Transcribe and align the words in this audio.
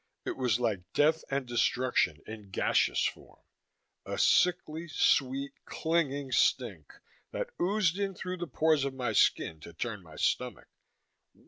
It 0.25 0.35
was 0.35 0.59
like 0.59 0.81
death 0.93 1.23
and 1.29 1.45
destruction 1.45 2.21
in 2.25 2.49
gaseous 2.49 3.05
form; 3.05 3.37
a 4.03 4.17
sickly 4.17 4.87
sweet, 4.87 5.53
clinging 5.65 6.31
stink 6.31 6.91
that 7.31 7.51
oozed 7.61 7.99
in 7.99 8.15
through 8.15 8.37
the 8.37 8.47
pores 8.47 8.83
of 8.83 8.95
my 8.95 9.13
skin 9.13 9.59
to 9.59 9.73
turn 9.73 10.01
my 10.01 10.15
stomach. 10.15 10.65